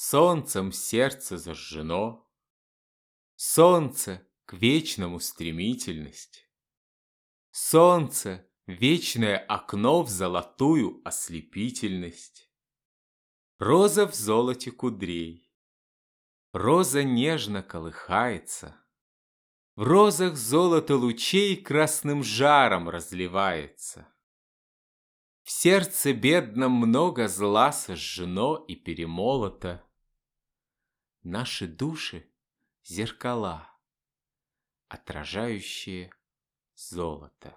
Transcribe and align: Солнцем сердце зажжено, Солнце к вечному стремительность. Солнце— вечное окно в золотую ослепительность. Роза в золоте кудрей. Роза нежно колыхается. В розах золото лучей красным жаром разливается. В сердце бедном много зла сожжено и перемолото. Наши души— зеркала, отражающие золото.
Солнцем 0.00 0.70
сердце 0.70 1.38
зажжено, 1.38 2.24
Солнце 3.34 4.24
к 4.44 4.52
вечному 4.52 5.18
стремительность. 5.18 6.48
Солнце— 7.50 8.48
вечное 8.68 9.36
окно 9.38 10.04
в 10.04 10.08
золотую 10.08 11.02
ослепительность. 11.04 12.48
Роза 13.58 14.06
в 14.06 14.14
золоте 14.14 14.70
кудрей. 14.70 15.52
Роза 16.52 17.02
нежно 17.02 17.64
колыхается. 17.64 18.76
В 19.74 19.82
розах 19.82 20.36
золото 20.36 20.94
лучей 20.94 21.56
красным 21.56 22.22
жаром 22.22 22.88
разливается. 22.88 24.06
В 25.42 25.50
сердце 25.50 26.12
бедном 26.12 26.70
много 26.70 27.26
зла 27.26 27.72
сожжено 27.72 28.64
и 28.68 28.76
перемолото. 28.76 29.84
Наши 31.30 31.66
души— 31.66 32.26
зеркала, 32.84 33.70
отражающие 34.88 36.10
золото. 36.74 37.54